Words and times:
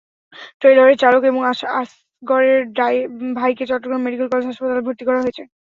ট্রেইলরের 0.59 0.97
চালক 0.97 1.23
এবং 1.23 1.41
আসগরের 1.73 2.59
ভাইকে 3.35 3.63
চট্টগ্রাম 3.67 4.01
মেডিকেল 4.03 4.27
কলেজ 4.31 4.45
হাসপাতালে 4.47 4.85
ভর্তি 4.87 5.03
করা 5.05 5.23
হয়েছে। 5.23 5.43